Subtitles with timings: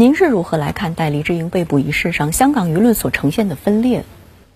[0.00, 4.02] 您是如何来看待黎智英被捕一事上香港舆论所呈现的分裂？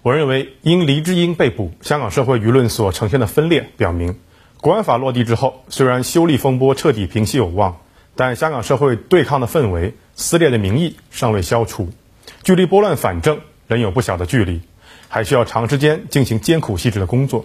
[0.00, 4.18] 我认为，因黎智英被捕，香港社会舆论所呈现的分裂，表明
[4.62, 7.76] 国安法落地之后，虽然修例风波彻底平息有望，
[8.16, 11.90] 但香港社会对抗的氛围、撕裂的民意尚未消除，
[12.42, 13.38] 距离拨乱反正
[13.68, 14.62] 仍有不小的距离，
[15.08, 17.44] 还需要长时间进行艰苦细致的工作。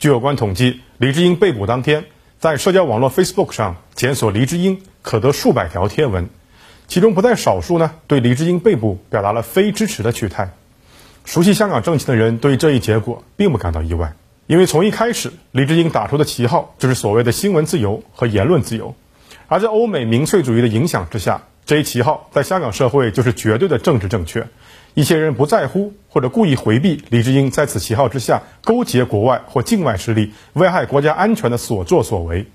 [0.00, 2.06] 据有关统计，黎智英被捕当天，
[2.40, 6.28] 在社交网络 Facebook 上检索黎智英，可得数百条贴文，
[6.94, 10.52] 其中不在少数呢，对黎智英被捕表达了非支持的取态。
[11.24, 14.14] 熟悉香港政情的人对这一结果并不感到意外，
[14.46, 18.94] 因为从一开始，黎智英打出的旗号就是所谓的新闻自由和言论自由，
[19.48, 24.46] 而在欧美民粹主义的影响之下，这一旗号在香港社会就是绝对的政治正确。
[24.94, 32.46] 一些人不在乎或者故意回避黎智英在此旗号之下勾结国外或境外势力危害国家安全的所作所为。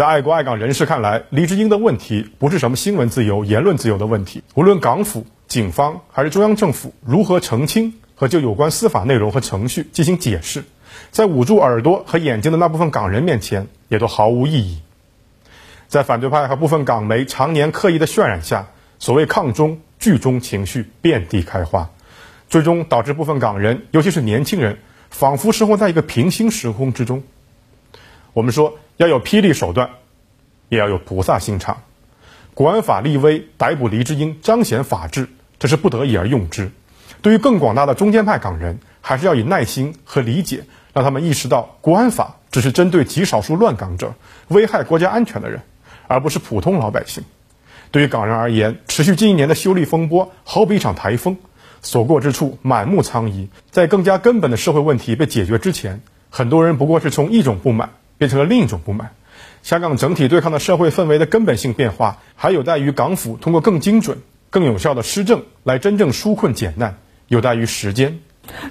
[0.00, 5.26] 在爱国爱港人士看来，黎智英的问题不是什么新闻自由、言论自由的问题，无论港府。
[5.46, 10.64] 警方还是中央政府如何澄清和就有关司法内容和程序进行解释，
[11.10, 14.80] 在捂住耳朵和眼睛的那部分港人面前，也都毫无意义。
[15.86, 21.90] 在反对派和部分港媒常年刻意的渲染下，所谓抗中剧中情绪遍地开花，
[22.48, 24.78] 最终导致部分港人，尤其是年轻人，
[25.10, 27.22] 仿佛生活在一个平行时空之中。
[28.32, 29.88] 我们说要有霹雳手段，
[30.68, 31.78] 也要有菩萨心肠。
[32.52, 35.30] 国安法立威，逮捕黎智英，彰显法治。
[35.58, 36.70] 这是不得已而用之。
[37.22, 44.12] 对于更广大的中间派港人，还是要以耐心和理解，让他们意识到国安法只是针对极少数乱港者、
[44.48, 45.62] 危害国家安全的人，
[46.06, 47.24] 而不是普通老百姓。
[47.90, 51.38] 对于港人而言，持续近一年的修例风波好比一场台风，
[51.80, 53.48] 所过之处满目苍夷。
[53.70, 59.14] 在更加根本的社会问题被解决之前，很多人不过是从一种不满变成了另一种不满。
[59.62, 64.18] 香港整体对抗的社会氛围的根本性变化，还有待于港府通过更精准。
[64.50, 68.18] 更有效的施政来真正纾困解难，有待于时间。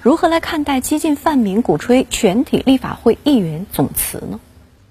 [0.02, 4.38] 如何来看待激进泛民鼓吹全体立法会议员总辞呢？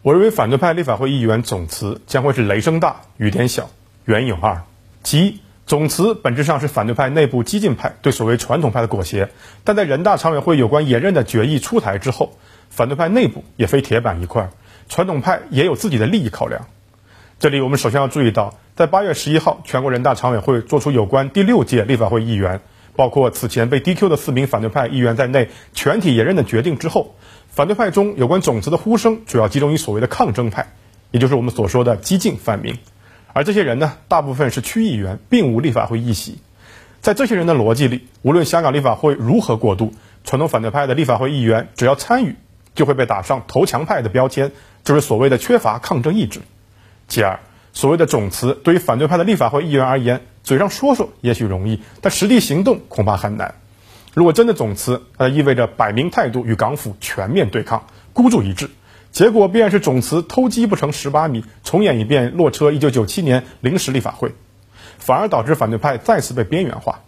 [0.02, 3.70] 我认为反对派立法会议员总辞将会是雷声大雨点小，
[4.06, 4.64] 原有二：
[5.04, 9.30] 其一，总辞本质上是反对派内部激进派对所谓传统派的裹挟，
[9.64, 12.36] 但在人大常委会有关延任的决议出台之后，
[12.72, 14.50] 反对派内部也非铁板一块，
[14.90, 16.66] 传统派也有自己的利益考量。
[17.40, 18.56] 这里我们首先要注意到。
[18.76, 22.62] 在八月十一号，全国人大常委会作出有关第六届立法会议员，
[22.96, 27.14] 包括此前被 DQ 的四名反对派议员在内全体延任的决定之后，
[27.50, 30.72] 反对派中有关总辞的呼声主要集中于所谓的抗争派，
[31.12, 32.78] 也就是我们所说的激进泛民。
[33.34, 36.40] 而这些人呢，大部分是区议员，并无立法会议席。
[37.02, 42.36] 在这些人的逻辑里，无论香港立法会如何过渡，传统反对派的立法会议员只要参与，
[42.76, 44.54] 就会被打上投降派的标签，
[44.84, 46.42] 就是所谓的缺乏抗争意志。
[47.08, 47.40] 其二。
[47.72, 53.56] 所谓的总辞，对于反对派的立法会议员而言，嘴上说说也许容易，但实际行动恐怕很难。
[54.16, 58.72] 如果真的总辞，那意味着摆明态度与港府全面对抗，孤注一掷，
[59.12, 64.34] 结果必然是总辞偷鸡不成蚀把米，重演一遍落车一九九七年临时立法会，
[64.98, 67.02] 反而导致反对派再次被边缘化。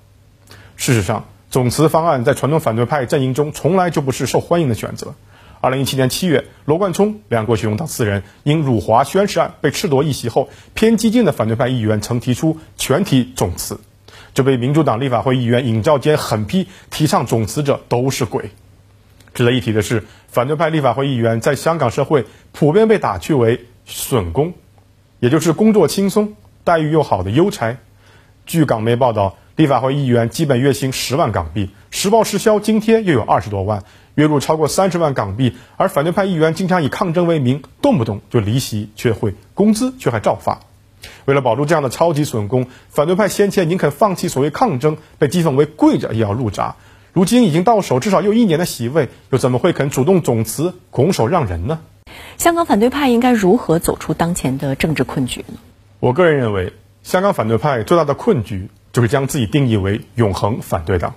[0.77, 5.15] 事实上，总辞方案在传统反对派阵营中从来就不是受欢迎的选择。
[5.61, 13.79] 二零一七年七月，罗冠聪、梁国雄等四人因辱华宣誓案被褫夺一席后，偏激进的反对派议员曾提出全体总辞，
[14.33, 18.49] 这被民主党立法会议员尹兆坚狠批，提倡总辞者都是鬼。
[19.35, 24.53] 值得一提的是，反对派立法会议员在香港社会普遍被打趣为“笋工”，
[25.21, 26.33] 也就是工作轻松、
[26.63, 27.77] 待遇又好的优差。
[28.47, 33.83] 据港媒报道，立法会议员基本月薪十万港币，实报实销津贴又有二十多万。
[34.15, 40.61] 月入超过三十万港币，而反对派议员经常以抗争为名，动不动就离席却会，工资却还照发。
[41.25, 46.75] 为了保住这样的超级损工，反对派先前宁肯放弃所谓抗争，被讥讽为跪着也要入闸。
[47.13, 51.81] 如今已经到手至少又一年的席位，又怎么会肯主动总辞，拱手让人呢？
[52.35, 55.59] 香港反对派应该如何走出当前的政治困局呢？
[55.99, 56.73] 我个人认为，
[57.03, 61.15] 香港反对派最大的困局就是将自己定义为永恒反对党，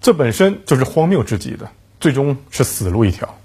[0.00, 1.70] 这本身就是荒谬至极的。
[2.00, 3.36] 最终是死路一条。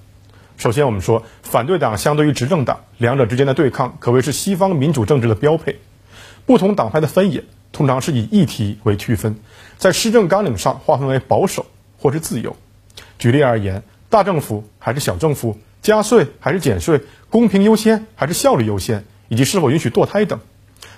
[0.57, 5.81] 首先，我们说反对党相对于执政党，两者之间的对抗可谓是西方民主政治的标配。
[6.45, 7.43] 不同党派的分野
[7.73, 9.35] 通常是以议题为区分，
[9.77, 11.65] 在施政纲领上划分为保守
[11.99, 12.55] 或是自由。
[13.19, 20.39] 举例而言，大政府还是小政府，加税还是减税，公平优先还是效率优先，以及是否允许堕胎等。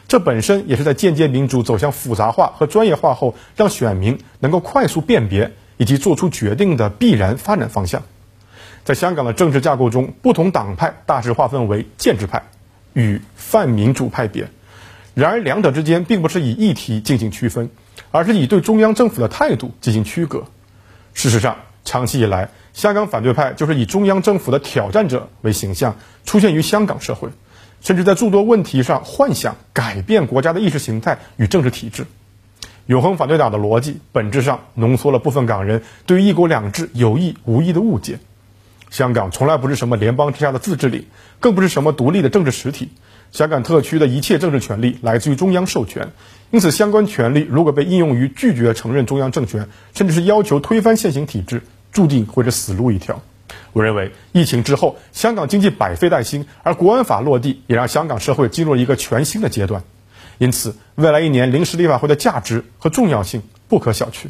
[0.08, 5.52] 这本身也是在间接民主走向复杂化和专业化后，让选民能够快速辨别。
[5.80, 8.02] 以及做出决定的必然发展方向，
[8.84, 12.42] 在香港的政治架构中，不同党派大致划分为建制派
[12.94, 14.50] 与泛民主派别。
[15.14, 17.70] 然而，两者之间并不是以议题进行区分，
[18.10, 20.46] 而是以对中央政府的态度进行区隔。
[21.14, 25.96] 事实上，长期以来，香港反对派就是以中央政府的挑战者为形象
[26.26, 27.30] 出现于香港社会，
[27.82, 32.06] 甚至在诸多问题上幻想改变国家的意识形态与政治体制。
[32.86, 38.20] 永恒反对党的逻辑本质上浓缩了部分港人对于“一国两制”有意无意的误解。
[38.90, 41.06] 香港从来不是什么联邦之下的自治领，
[41.42, 42.90] 更不是什么独立的政治实体。
[43.34, 46.14] 香港特区的一切政治权利来自于中央授权，
[46.52, 53.22] 因此相关权利如果被应用于拒绝承认中央政权，甚至是要求推翻现行体制，注定会是死路一条。
[53.74, 59.84] 我认为，疫情之后，香港经济百废待兴，而国安法落地也让香港社会进入了一个全新的阶段。
[60.38, 64.28] 因此，未来一年临时立法会的价值和重要性不可小觑。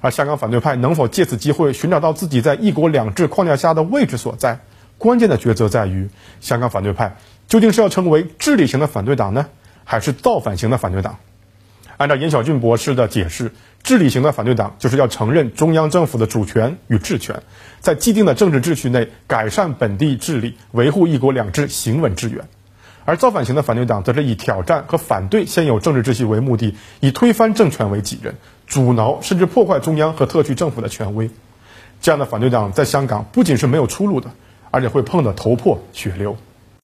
[0.00, 4.60] 而香港反对派能否借此机会寻找到自己在一国两制框架下的位置所在？
[4.98, 6.08] 关键的抉择在于，
[6.40, 7.16] 香港反对派
[7.48, 9.46] 究竟是要成为治理型的反对党呢，
[9.84, 11.18] 还是造反型的反对党？
[11.96, 13.52] 按照严小俊博士的解释，
[13.82, 17.42] 治理型的反对党就是要承认中央政府的主权与治权，
[17.80, 22.42] 在既定的政治秩序内改善本地治理，维护一国两制行稳致远；
[23.04, 28.34] 而造反型的反对党则是以挑战和反对现有政治秩序为目的，以推翻政权为己任，
[28.66, 31.30] 阻挠甚至破坏中央和特区政府的权威。
[32.00, 34.30] 这样的反对党在香港不仅是没有出路的。
[34.72, 36.36] 而且会碰得头破血流。